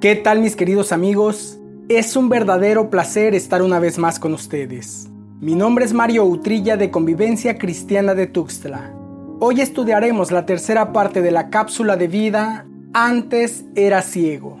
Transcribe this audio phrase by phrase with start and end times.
[0.00, 1.58] ¿Qué tal mis queridos amigos?
[1.90, 5.10] Es un verdadero placer estar una vez más con ustedes.
[5.40, 8.94] Mi nombre es Mario Utrilla de Convivencia Cristiana de Tuxtla.
[9.40, 14.58] Hoy estudiaremos la tercera parte de la cápsula de vida Antes era ciego.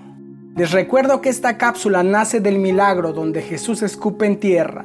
[0.56, 4.84] Les recuerdo que esta cápsula nace del milagro donde Jesús escupe en tierra,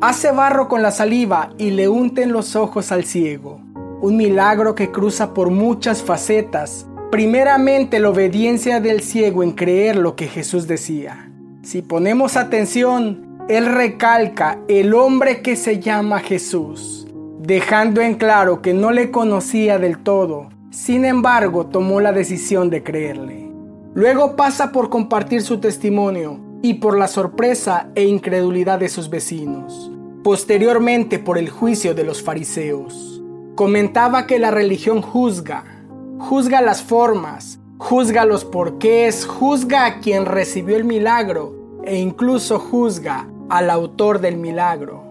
[0.00, 3.60] hace barro con la saliva y le unten los ojos al ciego.
[4.00, 10.16] Un milagro que cruza por muchas facetas Primeramente la obediencia del ciego en creer lo
[10.16, 11.30] que Jesús decía.
[11.62, 17.06] Si ponemos atención, él recalca el hombre que se llama Jesús,
[17.38, 22.82] dejando en claro que no le conocía del todo, sin embargo tomó la decisión de
[22.82, 23.50] creerle.
[23.92, 29.92] Luego pasa por compartir su testimonio y por la sorpresa e incredulidad de sus vecinos.
[30.24, 33.22] Posteriormente por el juicio de los fariseos.
[33.54, 35.81] Comentaba que la religión juzga,
[36.22, 43.26] juzga las formas, juzga los porqués, juzga a quien recibió el milagro e incluso juzga
[43.48, 45.02] al autor del milagro.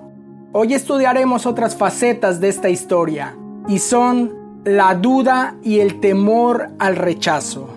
[0.53, 3.35] Hoy estudiaremos otras facetas de esta historia
[3.67, 7.67] y son la duda y el temor al rechazo.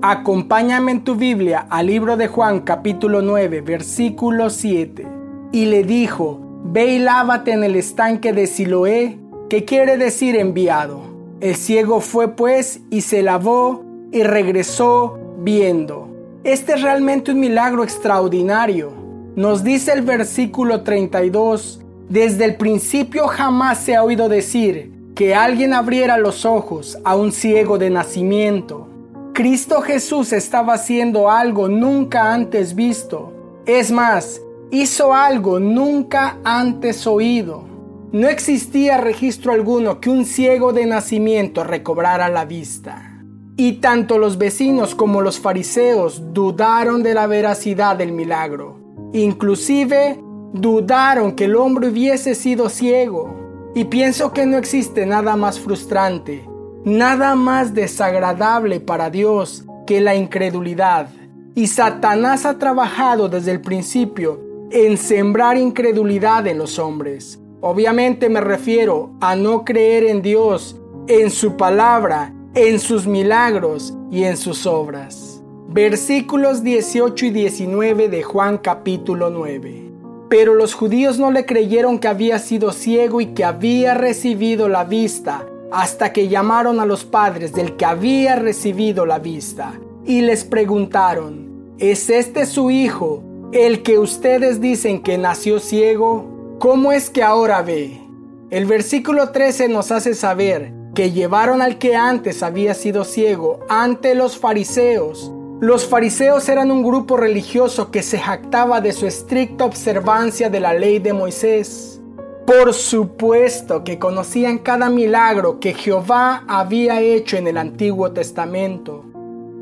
[0.00, 5.08] Acompáñame en tu Biblia al libro de Juan capítulo 9 versículo 7
[5.50, 9.18] y le dijo, ve y lávate en el estanque de Siloé,
[9.50, 11.15] que quiere decir enviado.
[11.40, 16.08] El ciego fue pues y se lavó y regresó viendo.
[16.44, 18.92] Este es realmente un milagro extraordinario.
[19.34, 25.74] Nos dice el versículo 32, desde el principio jamás se ha oído decir que alguien
[25.74, 28.88] abriera los ojos a un ciego de nacimiento.
[29.34, 33.34] Cristo Jesús estaba haciendo algo nunca antes visto.
[33.66, 34.40] Es más,
[34.70, 37.75] hizo algo nunca antes oído.
[38.12, 43.20] No existía registro alguno que un ciego de nacimiento recobrara la vista.
[43.56, 48.78] Y tanto los vecinos como los fariseos dudaron de la veracidad del milagro.
[49.12, 50.20] Inclusive
[50.52, 53.72] dudaron que el hombre hubiese sido ciego.
[53.74, 56.48] Y pienso que no existe nada más frustrante,
[56.84, 61.08] nada más desagradable para Dios que la incredulidad.
[61.56, 64.40] Y Satanás ha trabajado desde el principio
[64.70, 70.76] en sembrar incredulidad en los hombres Obviamente me refiero a no creer en Dios,
[71.08, 75.42] en su palabra, en sus milagros y en sus obras.
[75.68, 79.90] Versículos 18 y 19 de Juan capítulo 9.
[80.28, 84.84] Pero los judíos no le creyeron que había sido ciego y que había recibido la
[84.84, 90.44] vista, hasta que llamaron a los padres del que había recibido la vista, y les
[90.44, 93.22] preguntaron, ¿es este su hijo,
[93.52, 96.35] el que ustedes dicen que nació ciego?
[96.58, 98.00] ¿Cómo es que ahora ve?
[98.48, 104.14] El versículo 13 nos hace saber que llevaron al que antes había sido ciego ante
[104.14, 105.30] los fariseos.
[105.60, 110.72] Los fariseos eran un grupo religioso que se jactaba de su estricta observancia de la
[110.72, 112.00] ley de Moisés.
[112.46, 119.04] Por supuesto que conocían cada milagro que Jehová había hecho en el Antiguo Testamento.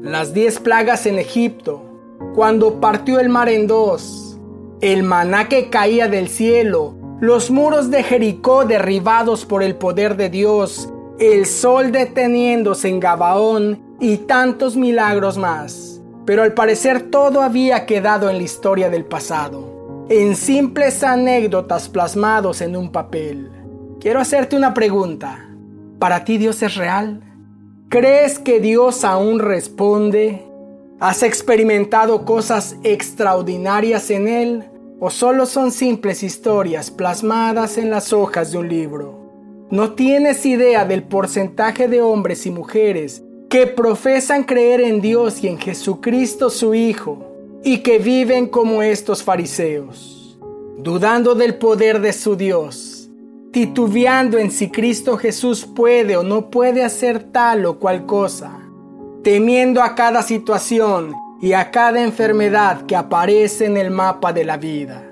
[0.01, 1.83] Las diez plagas en Egipto,
[2.37, 4.24] cuando partió el mar en dos,
[4.81, 10.29] el maná que caía del cielo, los muros de Jericó derribados por el poder de
[10.29, 16.03] Dios, el sol deteniéndose en Gabaón y tantos milagros más.
[16.27, 22.61] Pero al parecer todo había quedado en la historia del pasado, en simples anécdotas plasmados
[22.61, 23.51] en un papel.
[24.01, 25.49] Quiero hacerte una pregunta.
[25.99, 27.23] ¿Para ti Dios es real?
[27.89, 30.45] ¿Crees que Dios aún responde?
[31.05, 34.65] ¿Has experimentado cosas extraordinarias en Él?
[35.01, 39.67] o solo son simples historias plasmadas en las hojas de un libro.
[39.69, 45.49] No tienes idea del porcentaje de hombres y mujeres que profesan creer en Dios y
[45.49, 47.19] en Jesucristo su Hijo
[47.63, 50.39] y que viven como estos fariseos,
[50.79, 53.11] dudando del poder de su Dios,
[53.53, 58.64] titubeando en si Cristo Jesús puede o no puede hacer tal o cual cosa,
[59.25, 64.59] temiendo a cada situación y a cada enfermedad que aparece en el mapa de la
[64.59, 65.03] vida.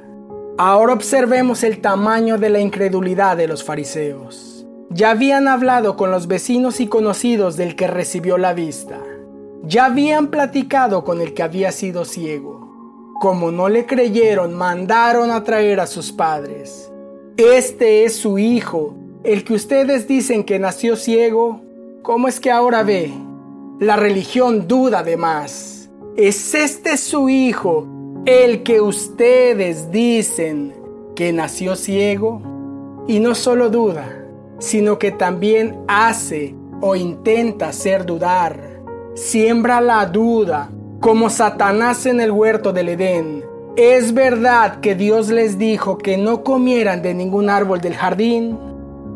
[0.59, 4.67] Ahora observemos el tamaño de la incredulidad de los fariseos.
[4.91, 8.99] Ya habían hablado con los vecinos y conocidos del que recibió la vista.
[9.63, 13.15] Ya habían platicado con el que había sido ciego.
[13.19, 16.93] Como no le creyeron, mandaron a traer a sus padres.
[17.39, 18.95] Este es su hijo,
[19.25, 21.63] el que ustedes dicen que nació ciego.
[22.03, 23.11] ¿Cómo es que ahora ve?
[23.81, 25.91] La religión duda de más.
[26.17, 27.87] ¿Es este su hijo,
[28.27, 30.75] el que ustedes dicen
[31.17, 32.43] que nació ciego?
[33.09, 34.25] Y no solo duda,
[34.61, 38.83] sino que también hace o intenta hacer dudar.
[39.15, 40.71] Siembra la duda,
[41.01, 43.45] como Satanás en el huerto del Edén.
[43.75, 48.59] ¿Es verdad que Dios les dijo que no comieran de ningún árbol del jardín?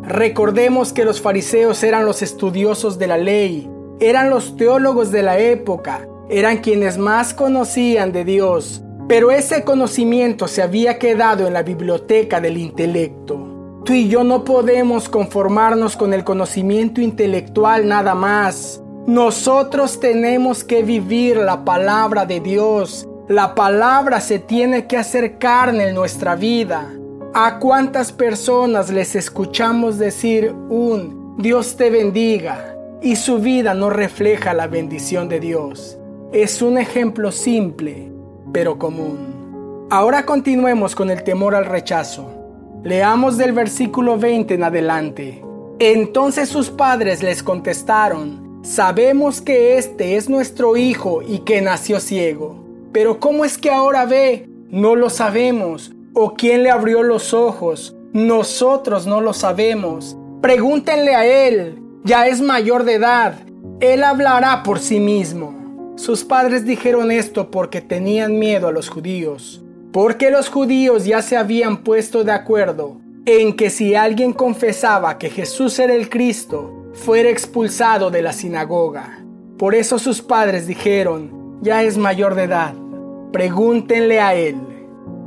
[0.02, 3.70] Recordemos que los fariseos eran los estudiosos de la ley,
[4.00, 10.48] eran los teólogos de la época, eran quienes más conocían de Dios, pero ese conocimiento
[10.48, 13.82] se había quedado en la biblioteca del intelecto.
[13.84, 18.82] Tú y yo no podemos conformarnos con el conocimiento intelectual nada más.
[19.06, 23.08] Nosotros tenemos que vivir la palabra de Dios.
[23.28, 26.92] La palabra se tiene que hacer carne en nuestra vida.
[27.32, 34.54] ¿A cuántas personas les escuchamos decir un Dios te bendiga y su vida no refleja
[34.54, 35.98] la bendición de Dios?
[36.32, 38.10] Es un ejemplo simple,
[38.52, 39.86] pero común.
[39.90, 42.32] Ahora continuemos con el temor al rechazo.
[42.82, 45.44] Leamos del versículo 20 en adelante.
[45.78, 52.64] Entonces sus padres les contestaron, Sabemos que este es nuestro hijo y que nació ciego.
[52.92, 54.48] Pero ¿cómo es que ahora ve?
[54.70, 55.92] No lo sabemos.
[56.14, 57.94] ¿O quién le abrió los ojos?
[58.12, 60.16] Nosotros no lo sabemos.
[60.40, 61.78] Pregúntenle a él.
[62.06, 63.34] Ya es mayor de edad.
[63.80, 65.92] Él hablará por sí mismo.
[65.96, 69.64] Sus padres dijeron esto porque tenían miedo a los judíos.
[69.92, 75.30] Porque los judíos ya se habían puesto de acuerdo en que si alguien confesaba que
[75.30, 79.24] Jesús era el Cristo, fuera expulsado de la sinagoga.
[79.58, 82.74] Por eso sus padres dijeron, ya es mayor de edad,
[83.32, 84.58] pregúntenle a él.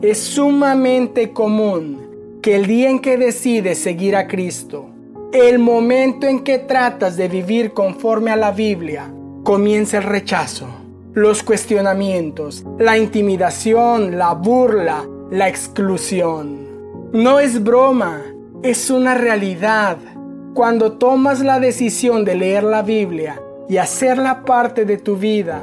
[0.02, 4.92] Es sumamente común que el día en que decides seguir a Cristo,
[5.32, 9.12] el momento en que tratas de vivir conforme a la Biblia,
[9.44, 10.68] comienza el rechazo,
[11.14, 16.68] los cuestionamientos, la intimidación, la burla, la exclusión.
[17.14, 18.24] No es broma,
[18.64, 19.98] es una realidad.
[20.56, 23.40] Cuando tomas la decisión de leer la Biblia
[23.70, 25.62] y hacerla parte de tu vida,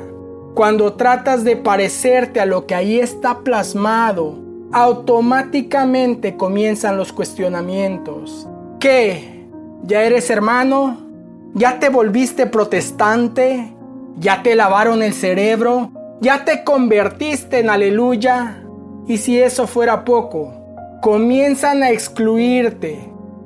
[0.54, 4.38] cuando tratas de parecerte a lo que ahí está plasmado,
[4.72, 8.48] automáticamente comienzan los cuestionamientos.
[8.78, 9.35] ¿Qué?
[9.86, 10.98] ¿Ya eres hermano?
[11.54, 13.72] ¿Ya te volviste protestante?
[14.18, 15.92] ¿Ya te lavaron el cerebro?
[16.20, 18.64] ¿Ya te convertiste en aleluya?
[19.06, 20.52] Y si eso fuera poco,
[21.02, 22.98] comienzan a excluirte,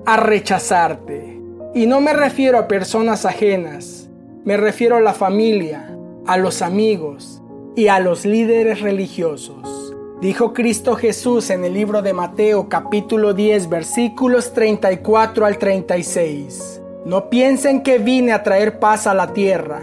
[0.07, 1.39] a rechazarte.
[1.75, 4.09] Y no me refiero a personas ajenas,
[4.45, 5.95] me refiero a la familia,
[6.27, 7.43] a los amigos
[7.77, 9.80] y a los líderes religiosos.
[10.21, 16.83] Dijo Cristo Jesús en el libro de Mateo capítulo 10 versículos 34 al 36.
[17.07, 19.81] No piensen que vine a traer paz a la tierra.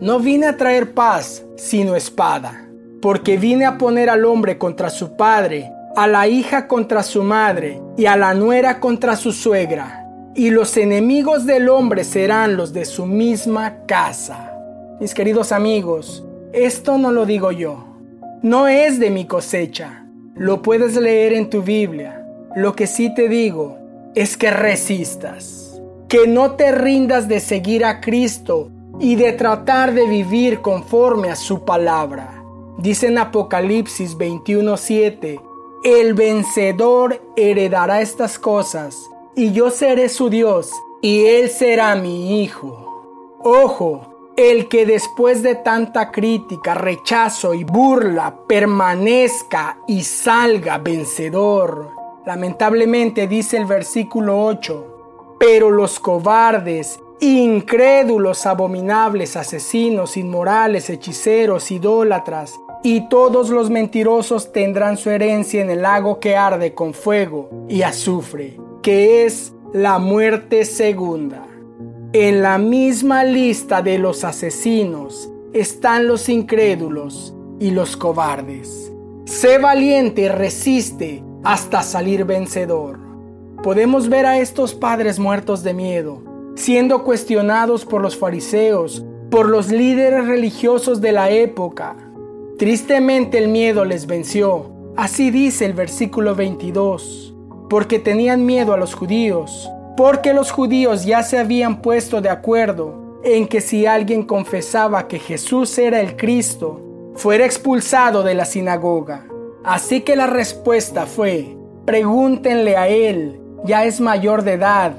[0.00, 2.68] No vine a traer paz, sino espada.
[3.00, 7.80] Porque vine a poner al hombre contra su padre a la hija contra su madre
[7.96, 12.84] y a la nuera contra su suegra, y los enemigos del hombre serán los de
[12.84, 14.52] su misma casa.
[15.00, 16.22] Mis queridos amigos,
[16.52, 17.95] esto no lo digo yo,
[18.42, 22.22] no es de mi cosecha, lo puedes leer en tu Biblia.
[22.54, 23.78] Lo que sí te digo
[24.14, 30.06] es que resistas, que no te rindas de seguir a Cristo y de tratar de
[30.06, 32.42] vivir conforme a su palabra.
[32.78, 35.40] Dice en Apocalipsis 21:7
[35.84, 43.36] el vencedor heredará estas cosas, y yo seré su Dios, y él será mi hijo.
[43.38, 51.90] Ojo, el que después de tanta crítica, rechazo y burla permanezca y salga vencedor.
[52.26, 63.08] Lamentablemente dice el versículo 8, pero los cobardes, incrédulos, abominables, asesinos, inmorales, hechiceros, idólatras, y
[63.08, 68.60] todos los mentirosos tendrán su herencia en el lago que arde con fuego y azufre,
[68.82, 71.46] que es la muerte segunda.
[72.18, 78.90] En la misma lista de los asesinos están los incrédulos y los cobardes.
[79.26, 82.98] Sé valiente y resiste hasta salir vencedor.
[83.62, 86.22] Podemos ver a estos padres muertos de miedo,
[86.54, 91.98] siendo cuestionados por los fariseos, por los líderes religiosos de la época,
[92.58, 94.72] Tristemente el miedo les venció.
[94.96, 97.34] Así dice el versículo 22.
[97.68, 99.70] Porque tenían miedo a los judíos.
[99.96, 105.18] Porque los judíos ya se habían puesto de acuerdo en que si alguien confesaba que
[105.18, 106.80] Jesús era el Cristo,
[107.14, 109.26] fuera expulsado de la sinagoga.
[109.64, 114.92] Así que la respuesta fue, pregúntenle a él, ya es mayor de edad,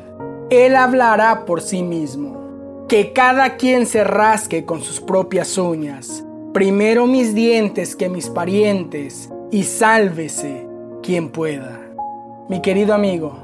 [0.50, 2.86] él hablará por sí mismo.
[2.89, 6.24] Que cada quien se rasque con sus propias uñas
[6.58, 10.66] Primero mis dientes que mis parientes, y sálvese
[11.04, 11.80] quien pueda.
[12.50, 13.38] Mi querido amigo,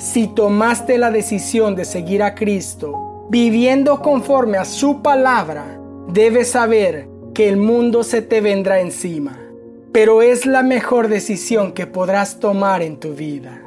[0.00, 5.78] si tomaste la decisión de seguir a Cristo, viviendo conforme a su palabra,
[6.08, 9.38] debes saber que el mundo se te vendrá encima,
[9.92, 13.60] pero es la mejor decisión que podrás tomar en tu vida.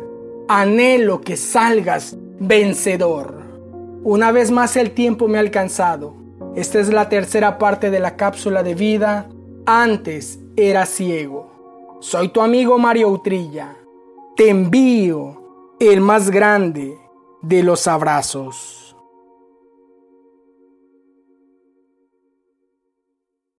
[0.47, 3.43] Anhelo que salgas vencedor.
[4.03, 6.15] Una vez más el tiempo me ha alcanzado.
[6.55, 9.29] Esta es la tercera parte de la cápsula de vida.
[9.67, 11.99] Antes era ciego.
[12.01, 13.77] Soy tu amigo Mario Utrilla.
[14.35, 15.42] Te envío
[15.91, 16.97] el más grande
[17.41, 18.82] de los abrazos.